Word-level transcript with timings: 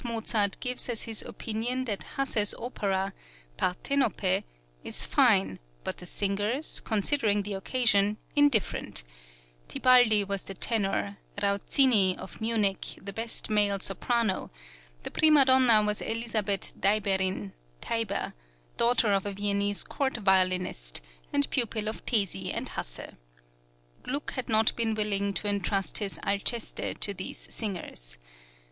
Mozart 0.03 0.57
gives 0.59 0.89
as 0.89 1.03
his 1.03 1.21
opinion 1.21 1.85
that 1.85 2.01
Hasse's 2.17 2.55
opera 2.55 3.13
("Partenope") 3.55 4.43
is 4.83 5.03
fine, 5.05 5.59
but 5.83 5.97
the 5.99 6.07
singers, 6.07 6.79
considering 6.79 7.43
the 7.43 7.53
occasion, 7.53 8.17
indifferent; 8.35 9.03
Tibaldi 9.67 10.23
was 10.23 10.41
the 10.41 10.55
tenor; 10.55 11.19
Rauzzini, 11.37 12.17
of 12.17 12.41
Munich, 12.41 12.97
the 12.99 13.13
best 13.13 13.51
male 13.51 13.77
soprano; 13.79 14.49
the 15.03 15.11
{GLUCK'S 15.11 15.23
"ALCESTE."} 15.23 15.23
(69) 15.35 15.45
prima 15.45 15.45
donna 15.45 15.85
was 15.85 16.01
Elizabeth 16.01 16.73
Deiberin 16.81 17.51
(Teyber), 17.79 18.33
daughter 18.77 19.13
of 19.13 19.27
a 19.27 19.33
Viennese 19.33 19.83
court 19.83 20.17
violinist, 20.17 21.01
and 21.31 21.47
pupil 21.51 21.87
of 21.87 22.03
Tesi 22.07 22.51
and 22.51 22.69
Hasse. 22.69 23.13
Gluck 24.01 24.31
had 24.33 24.49
not 24.49 24.75
been 24.75 24.95
willing 24.95 25.31
to 25.35 25.47
entrust 25.47 25.99
his 25.99 26.17
"Alceste" 26.25 26.97
to 27.01 27.13
these 27.13 27.53
singers. 27.53 28.17